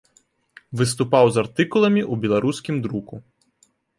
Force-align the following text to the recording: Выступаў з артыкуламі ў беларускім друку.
Выступаў 0.79 1.25
з 1.35 1.39
артыкуламі 1.43 2.03
ў 2.11 2.25
беларускім 2.25 2.75
друку. 2.87 3.15